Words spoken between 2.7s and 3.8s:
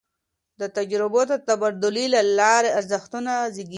ارزښتونه زېږي.